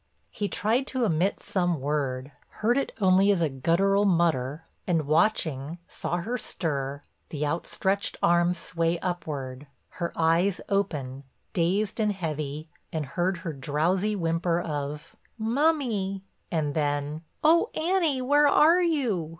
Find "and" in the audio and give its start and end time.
4.87-5.05, 11.99-12.13, 12.91-13.05, 16.49-16.73